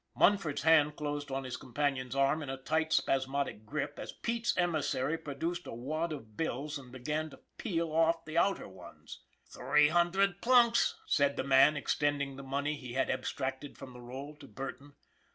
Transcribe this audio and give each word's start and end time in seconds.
Munford's 0.15 0.63
hand 0.63 0.95
closed 0.95 1.29
on 1.29 1.43
his 1.43 1.57
companion's 1.57 2.15
arm 2.15 2.41
in 2.41 2.49
a 2.49 2.57
tight, 2.57 2.91
spasmodic 2.91 3.67
grip 3.67 3.99
as 3.99 4.11
Pete's 4.11 4.57
emissary 4.57 5.15
produced 5.15 5.67
a 5.67 5.73
wad 5.75 6.11
of 6.11 6.35
bills 6.35 6.79
and 6.79 6.91
began 6.91 7.29
to 7.29 7.39
peel 7.59 7.91
off 7.91 8.25
the 8.25 8.35
outer 8.35 8.67
ones. 8.67 9.21
:< 8.67 9.21
Three 9.55 9.89
hundred 9.89 10.41
plunks," 10.41 10.99
said 11.05 11.35
the 11.35 11.43
man, 11.43 11.77
extending 11.77 12.35
the 12.35 12.41
money 12.41 12.73
he 12.77 12.93
had 12.93 13.11
abstracted 13.11 13.77
from 13.77 13.93
the 13.93 14.01
roll 14.01 14.35
to 14.37 14.47
Burton. 14.47 14.93